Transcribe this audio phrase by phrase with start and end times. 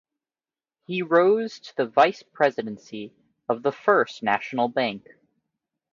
[0.87, 3.13] He rose to the vice presidency
[3.47, 5.07] of the First National Bank.